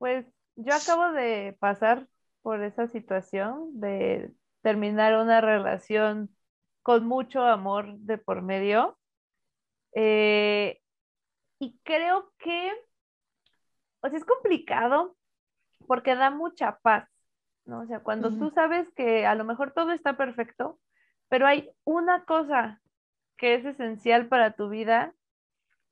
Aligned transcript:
Pues 0.00 0.24
yo 0.56 0.74
acabo 0.74 1.12
de 1.12 1.58
pasar 1.60 2.08
por 2.40 2.62
esa 2.62 2.88
situación 2.88 3.78
de 3.80 4.32
terminar 4.62 5.14
una 5.18 5.42
relación 5.42 6.34
con 6.82 7.06
mucho 7.06 7.42
amor 7.42 7.98
de 7.98 8.16
por 8.16 8.40
medio. 8.40 8.98
Eh, 9.94 10.80
y 11.58 11.78
creo 11.82 12.32
que, 12.38 12.72
o 14.00 14.08
sea, 14.08 14.18
es 14.18 14.24
complicado 14.24 15.14
porque 15.86 16.14
da 16.14 16.30
mucha 16.30 16.78
paz, 16.78 17.06
¿no? 17.66 17.80
O 17.80 17.86
sea, 17.86 18.00
cuando 18.00 18.30
tú 18.30 18.48
sabes 18.48 18.90
que 18.92 19.26
a 19.26 19.34
lo 19.34 19.44
mejor 19.44 19.72
todo 19.72 19.92
está 19.92 20.16
perfecto, 20.16 20.80
pero 21.28 21.46
hay 21.46 21.70
una 21.84 22.24
cosa 22.24 22.80
que 23.36 23.52
es 23.52 23.66
esencial 23.66 24.28
para 24.28 24.52
tu 24.52 24.70
vida, 24.70 25.12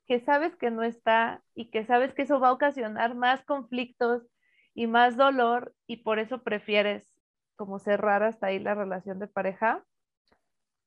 que 0.09 0.19
sabes 0.19 0.55
que 0.55 0.71
no 0.71 0.81
está 0.81 1.43
y 1.53 1.69
que 1.69 1.85
sabes 1.85 2.15
que 2.15 2.23
eso 2.23 2.39
va 2.39 2.47
a 2.47 2.53
ocasionar 2.53 3.13
más 3.13 3.43
conflictos 3.45 4.27
y 4.73 4.87
más 4.87 5.15
dolor 5.15 5.75
y 5.85 5.97
por 5.97 6.17
eso 6.17 6.41
prefieres 6.41 7.07
como 7.55 7.77
cerrar 7.77 8.23
hasta 8.23 8.47
ahí 8.47 8.57
la 8.57 8.73
relación 8.73 9.19
de 9.19 9.27
pareja, 9.27 9.85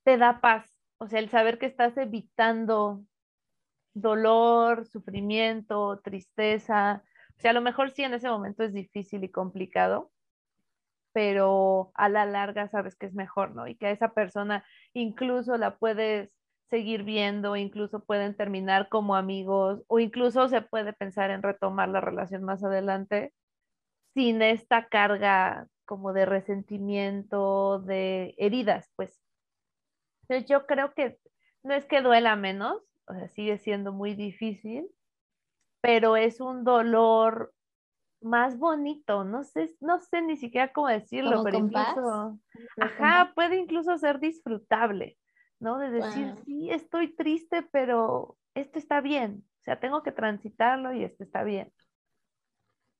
te 0.03 0.19
da 0.19 0.41
paz. 0.41 0.77
O 0.99 1.07
sea, 1.07 1.21
el 1.21 1.29
saber 1.29 1.61
que 1.61 1.67
estás 1.67 1.97
evitando 1.99 3.05
dolor, 3.95 4.87
sufrimiento, 4.87 6.01
tristeza. 6.03 7.05
O 7.39 7.41
sea, 7.41 7.53
a 7.53 7.55
lo 7.55 7.61
mejor 7.61 7.93
sí 7.93 8.03
en 8.03 8.15
ese 8.15 8.29
momento 8.29 8.65
es 8.65 8.73
difícil 8.73 9.23
y 9.23 9.31
complicado, 9.31 10.11
pero 11.13 11.93
a 11.95 12.09
la 12.09 12.27
larga 12.27 12.67
sabes 12.67 12.97
que 12.97 13.07
es 13.07 13.15
mejor, 13.15 13.55
¿no? 13.55 13.69
Y 13.69 13.77
que 13.77 13.87
a 13.87 13.93
esa 13.93 14.15
persona 14.15 14.65
incluso 14.95 15.57
la 15.59 15.77
puedes 15.79 16.42
seguir 16.73 17.03
viendo, 17.03 17.55
incluso 17.55 18.03
pueden 18.03 18.35
terminar 18.35 18.89
como 18.89 19.15
amigos 19.15 19.85
o 19.89 20.01
incluso 20.01 20.49
se 20.49 20.63
puede 20.63 20.95
pensar 20.95 21.31
en 21.31 21.43
retomar 21.43 21.91
la 21.91 22.01
relación 22.01 22.45
más 22.45 22.65
adelante 22.65 23.35
sin 24.15 24.41
esta 24.41 24.89
carga 24.89 25.69
como 25.85 26.15
de 26.15 26.25
resentimiento, 26.25 27.81
de 27.81 28.35
heridas, 28.39 28.91
pues. 28.97 29.21
Entonces 30.23 30.49
yo 30.49 30.65
creo 30.65 30.95
que 30.95 31.19
no 31.63 31.75
es 31.75 31.85
que 31.85 32.01
duela 32.01 32.37
menos, 32.37 32.83
o 33.07 33.13
sea, 33.13 33.29
sigue 33.29 33.59
siendo 33.59 33.93
muy 33.93 34.15
difícil, 34.15 34.89
pero 35.83 36.17
es 36.17 36.41
un 36.41 36.65
dolor 36.65 37.53
más 38.23 38.57
bonito, 38.57 39.25
no 39.25 39.45
sé, 39.45 39.77
no 39.81 39.99
sé 39.99 40.23
ni 40.23 40.39
siquiera 40.39 40.73
cómo 40.73 40.89
decirlo, 40.89 41.43
pero 41.45 41.59
incluso, 41.59 42.39
ajá, 42.81 43.33
puede 43.35 43.59
incluso 43.59 43.99
ser 43.99 44.21
disfrutable, 44.21 45.19
¿no? 45.63 45.79
De 45.79 45.91
decir, 45.91 46.35
sí, 46.45 46.71
estoy 46.71 47.15
triste, 47.15 47.63
pero 47.71 48.37
esto 48.55 48.79
está 48.79 49.01
bien, 49.01 49.45
o 49.61 49.65
sea, 49.65 49.81
tengo 49.81 50.03
que 50.03 50.13
transitarlo 50.13 50.93
y 50.93 51.05
esto 51.05 51.23
está 51.25 51.45
bien. 51.45 51.73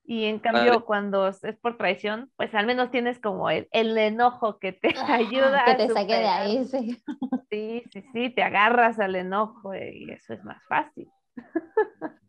Y 0.05 0.25
en 0.25 0.41
cambio, 0.41 0.85
cuando 0.85 1.29
es 1.29 1.41
por 1.61 1.77
traición, 1.77 2.31
pues 2.37 2.55
al 2.55 2.67
menos 2.67 2.91
tienes 2.91 3.21
como 3.21 3.51
el, 3.51 3.69
el 3.73 3.97
enojo 3.97 4.59
que 4.59 4.73
te 4.73 4.89
ayuda. 5.09 5.65
Que 5.65 5.87
te 5.87 5.89
saque 5.93 6.15
de 6.15 6.27
ahí, 6.27 6.65
sí. 6.65 7.03
Sí, 7.51 7.83
sí, 7.93 8.05
sí, 8.13 8.31
te 8.31 8.43
agarras 8.43 8.99
al 8.99 9.15
enojo 9.15 9.75
y 9.75 10.11
eso 10.11 10.35
es 10.35 10.43
más 10.45 10.63
fácil. 10.69 11.09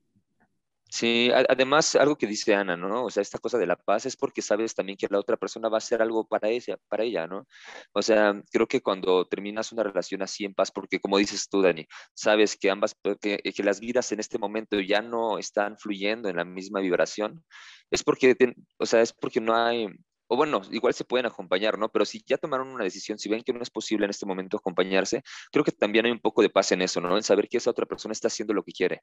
Sí, 0.94 1.31
además 1.49 1.95
algo 1.95 2.16
que 2.16 2.27
dice 2.27 2.53
Ana, 2.53 2.77
¿no? 2.77 3.05
O 3.05 3.09
sea, 3.09 3.22
esta 3.22 3.39
cosa 3.39 3.58
de 3.58 3.66
la 3.66 3.75
paz 3.75 4.05
es 4.05 4.16
porque 4.16 4.44
sabes 4.44 4.75
también 4.75 4.95
que 4.95 5.08
la 5.09 5.17
otra 5.17 5.38
persona 5.38 5.67
va 5.67 5.77
a 5.77 5.80
hacer 5.80 6.03
algo 6.03 6.27
para 6.27 6.50
ella, 6.50 6.77
para 6.88 7.03
ella, 7.03 7.25
¿no? 7.25 7.47
O 7.94 8.03
sea, 8.03 8.39
creo 8.52 8.67
que 8.67 8.81
cuando 8.81 9.25
terminas 9.25 9.72
una 9.72 9.81
relación 9.81 10.22
así 10.22 10.45
en 10.45 10.53
paz, 10.53 10.69
porque 10.72 11.00
como 11.00 11.17
dices 11.17 11.50
tú, 11.50 11.63
Dani, 11.63 11.88
sabes 12.13 12.55
que 12.55 12.69
ambas, 12.69 12.95
que, 13.19 13.39
que 13.39 13.63
las 13.63 13.80
vidas 13.80 14.11
en 14.11 14.19
este 14.19 14.38
momento 14.38 14.80
ya 14.80 15.02
no 15.02 15.39
están 15.39 15.80
fluyendo 15.80 16.30
en 16.30 16.35
la 16.35 16.45
misma 16.45 16.80
vibración, 16.80 17.44
es 17.89 18.03
porque, 18.03 18.35
o 18.78 18.85
sea, 18.85 19.02
es 19.02 19.13
porque 19.13 19.41
no 19.41 19.55
hay, 19.55 19.88
o 20.28 20.38
bueno, 20.38 20.61
igual 20.72 20.94
se 20.94 21.05
pueden 21.05 21.25
acompañar, 21.25 21.80
¿no? 21.80 21.89
Pero 21.89 22.05
si 22.05 22.23
ya 22.23 22.38
tomaron 22.38 22.67
una 22.67 22.83
decisión, 22.83 23.17
si 23.17 23.30
ven 23.30 23.41
que 23.44 23.53
no 23.53 23.63
es 23.63 23.72
posible 23.72 24.05
en 24.05 24.11
este 24.11 24.28
momento 24.28 24.57
acompañarse, 24.57 25.23
creo 25.51 25.66
que 25.66 25.72
también 25.72 26.06
hay 26.06 26.12
un 26.12 26.22
poco 26.22 26.44
de 26.44 26.51
paz 26.51 26.72
en 26.72 26.84
eso, 26.84 27.01
¿no? 27.01 27.18
En 27.18 27.23
saber 27.23 27.50
que 27.50 27.57
esa 27.57 27.72
otra 27.72 27.88
persona 27.88 28.12
está 28.12 28.28
haciendo 28.28 28.53
lo 28.53 28.62
que 28.62 28.73
quiere 28.73 29.01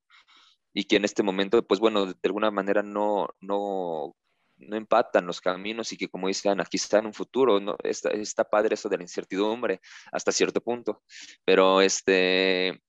y 0.73 0.85
que 0.85 0.97
en 0.97 1.05
este 1.05 1.23
momento, 1.23 1.63
pues 1.67 1.81
bueno, 1.81 2.07
de 2.07 2.15
alguna 2.25 2.51
manera 2.51 2.83
no, 2.83 3.29
no, 3.41 4.17
no 4.59 4.77
empatan 4.77 5.27
los 5.27 5.41
caminos 5.41 5.93
y 5.93 5.97
que 5.97 6.09
como 6.09 6.29
dice 6.29 6.49
Ana, 6.49 6.65
quizá 6.65 6.99
en 6.99 7.07
un 7.07 7.15
futuro, 7.15 7.61
¿no? 7.61 7.77
está, 7.83 8.11
está 8.11 8.45
padre 8.45 8.75
eso 8.75 8.89
de 8.89 8.99
la 8.99 9.05
incertidumbre 9.05 9.81
hasta 10.13 10.33
cierto 10.33 10.61
punto, 10.61 11.03
pero 11.45 11.81
este, 11.81 12.81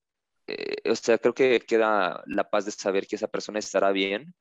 eh, 0.47 0.89
o 0.89 0.95
sea, 0.95 1.17
creo 1.17 1.33
que 1.33 1.61
queda 1.61 2.23
la 2.27 2.49
paz 2.49 2.65
de 2.65 2.71
saber 2.71 3.07
que 3.07 3.15
esa 3.15 3.27
persona 3.27 3.59
estará 3.59 3.91
bien, 3.91 4.33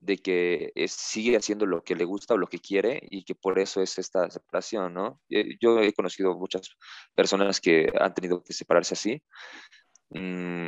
de 0.00 0.18
que 0.18 0.72
sigue 0.86 1.36
haciendo 1.36 1.66
lo 1.66 1.82
que 1.82 1.94
le 1.96 2.04
gusta 2.04 2.34
o 2.34 2.38
lo 2.38 2.46
que 2.46 2.58
quiere 2.58 3.00
y 3.10 3.24
que 3.24 3.34
por 3.34 3.58
eso 3.58 3.80
es 3.80 3.98
esta 3.98 4.30
separación, 4.30 4.92
¿no? 4.92 5.20
Eh, 5.30 5.56
yo 5.60 5.80
he 5.80 5.92
conocido 5.94 6.36
muchas 6.36 6.68
personas 7.14 7.60
que 7.60 7.90
han 7.98 8.12
tenido 8.12 8.42
que 8.42 8.52
separarse 8.52 8.94
así. 8.94 9.22
Mm, 10.10 10.66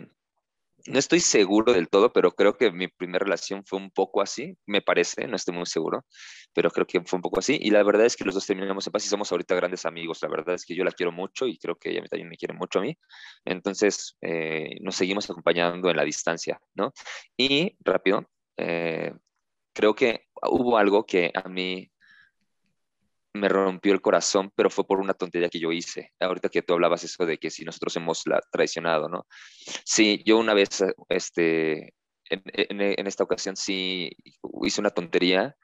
no 0.89 0.99
estoy 0.99 1.21
seguro 1.21 1.73
del 1.73 1.89
todo, 1.89 2.13
pero 2.13 2.33
creo 2.33 2.57
que 2.57 2.71
mi 2.73 2.89
primera 2.89 3.25
relación 3.25 3.65
fue 3.65 3.79
un 3.79 3.91
poco 3.91 4.23
así, 4.23 4.57
me 4.67 4.83
parece, 4.83 5.27
no 5.27 5.37
estoy 5.37 5.55
muy 5.55 5.67
seguro, 5.67 6.05
pero 6.53 6.71
creo 6.71 6.87
que 6.87 7.01
fue 7.03 7.19
un 7.19 7.23
poco 7.23 7.39
así. 7.41 7.59
Y 7.61 7.71
la 7.71 7.83
verdad 7.83 8.07
es 8.07 8.17
que 8.17 8.25
los 8.25 8.35
dos 8.35 8.47
terminamos 8.47 8.87
en 8.87 8.93
paz 8.93 9.05
y 9.05 9.09
somos 9.09 9.31
ahorita 9.31 9.55
grandes 9.55 9.85
amigos. 9.87 10.21
La 10.23 10.29
verdad 10.29 10.55
es 10.55 10.65
que 10.65 10.75
yo 10.75 10.85
la 10.85 10.93
quiero 10.93 11.13
mucho 11.13 11.47
y 11.47 11.59
creo 11.59 11.77
que 11.77 11.91
ella 11.91 12.03
también 12.09 12.29
me 12.29 12.37
quiere 12.37 12.55
mucho 12.55 12.79
a 12.79 12.83
mí. 12.83 12.97
Entonces, 13.45 14.17
eh, 14.23 14.77
nos 14.81 14.97
seguimos 14.97 15.29
acompañando 15.31 15.91
en 15.91 15.97
la 15.97 16.05
distancia, 16.05 16.61
¿no? 16.75 16.93
Y 17.37 17.77
rápido, 17.81 18.29
eh, 18.57 19.13
creo 19.75 19.95
que 19.95 20.27
hubo 20.51 20.79
algo 20.79 21.05
que 21.05 21.31
a 21.35 21.49
mí 21.49 21.91
me 23.37 23.49
rompió 23.49 23.93
el 23.93 24.01
corazón, 24.01 24.53
pero 24.55 24.71
fue 24.71 24.87
por 24.87 25.01
una 25.01 25.15
tontería 25.15 25.49
que 25.49 25.61
yo 25.61 25.73
hice. 25.73 26.13
Ahorita 26.21 26.49
que 26.49 26.63
tú 26.63 26.75
hablabas 26.75 27.05
eso 27.05 27.25
de 27.27 27.39
que 27.39 27.51
si 27.51 27.65
nosotros 27.65 27.97
hemos 27.97 28.27
la, 28.27 28.41
traicionado, 28.51 29.09
¿no? 29.09 29.27
Sí, 29.85 30.23
yo 30.25 30.39
una 30.39 30.55
vez, 30.55 30.83
este, 31.09 31.95
en, 32.29 33.07
esta 33.07 33.25
ocasión 33.25 33.57
sí 33.57 34.11
hice 34.63 34.81
una 34.81 34.91
tontería, 34.91 35.57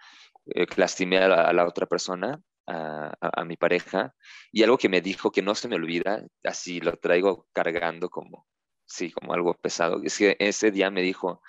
eh, 0.54 0.66
lastimé 0.76 1.18
a 1.18 1.52
la, 1.52 1.66
otra 1.66 1.86
persona, 1.86 2.40
a, 2.66 3.12
a, 3.20 3.44
mi 3.44 3.56
pareja, 3.56 4.14
y 4.52 4.62
algo 4.62 4.78
que 4.78 4.88
me 4.88 5.00
dijo 5.00 5.30
que 5.30 5.42
no 5.42 5.54
se 5.54 5.68
me 5.68 5.76
olvida, 5.76 6.24
así 6.44 6.80
lo 6.80 6.96
traigo 6.96 7.46
cargando 7.52 8.08
como, 8.08 8.46
sí, 8.86 9.10
como 9.10 9.34
algo 9.34 9.54
pesado, 9.54 10.00
es 10.04 10.18
que 10.18 10.36
ese 10.38 10.70
día 10.70 10.90
me 10.90 11.02
dijo, 11.02 11.42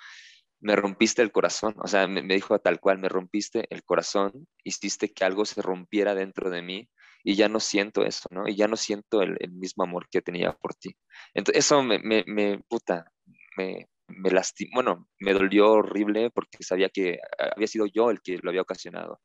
me 0.64 0.76
rompiste 0.76 1.20
el 1.20 1.30
corazón, 1.30 1.74
o 1.78 1.86
sea, 1.86 2.08
me, 2.08 2.22
dijo 2.22 2.58
tal 2.58 2.80
cual, 2.80 2.98
me 2.98 3.10
rompiste 3.10 3.66
el 3.68 3.84
corazón, 3.84 4.48
hiciste 4.64 5.12
que 5.12 5.24
algo 5.26 5.44
se 5.44 5.60
rompiera 5.60 6.14
dentro 6.14 6.48
de 6.48 6.62
mí 6.62 6.88
y 7.22 7.34
ya 7.36 7.50
no 7.50 7.60
siento 7.60 8.02
eso, 8.06 8.28
¿no? 8.30 8.48
Y 8.48 8.56
ya 8.56 8.66
no 8.66 8.76
siento 8.76 9.20
el, 9.20 9.36
mismo 9.52 9.84
amor 9.84 10.08
que 10.10 10.22
tenía 10.22 10.54
por 10.54 10.74
ti. 10.74 10.96
Entonces, 11.34 11.66
eso 11.66 11.82
me, 11.82 11.98
me, 11.98 12.24
me 12.26 12.60
puta, 12.66 13.12
me, 13.58 13.90
me 14.08 14.30
lastimó, 14.30 14.70
bueno, 14.76 15.08
me 15.20 15.34
dolió 15.34 15.70
horrible 15.70 16.30
porque 16.30 16.62
sabía 16.62 16.88
que 16.88 17.18
había 17.54 17.66
sido 17.66 17.84
yo 17.84 18.10
el 18.10 18.22
que 18.22 18.38
lo 18.42 18.48
había 18.48 18.62
ocasionado, 18.62 19.20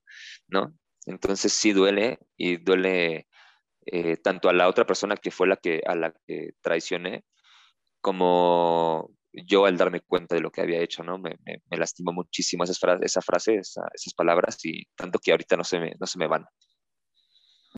¿no? 0.50 0.73
Entonces 1.06 1.53
sí 1.53 1.71
duele 1.71 2.19
y 2.35 2.57
duele 2.57 3.27
eh, 3.85 4.17
tanto 4.17 4.50
a 4.50 4.53
la 4.53 4.67
otra 4.67 4.85
persona 4.85 5.16
que 5.16 5.31
fue 5.31 5.47
la 5.47 5.56
que, 5.56 5.81
a 5.88 5.95
la 5.95 6.13
que 6.27 6.51
traicioné, 6.61 7.23
como 8.01 9.09
yo 9.34 9.66
al 9.66 9.78
darme 9.78 10.01
cuenta 10.01 10.35
de 10.35 10.41
lo 10.41 10.51
que 10.51 10.62
había 10.62 10.81
hecho, 10.81 11.03
¿no? 11.03 11.17
Me, 11.17 11.35
me, 11.45 11.78
lastimó 11.78 12.12
muchísimo 12.12 12.63
esa 12.63 12.73
frase, 12.73 13.06
esa 13.06 13.22
frase 13.22 13.57
esas 13.57 14.13
palabras 14.16 14.57
y 14.63 14.85
tanto 14.95 15.19
que 15.19 15.31
ahorita 15.31 15.56
no 15.57 15.63
se 15.63 15.79
me, 15.79 15.94
no 16.00 16.07
se 16.07 16.19
me 16.19 16.28
van. 16.28 16.45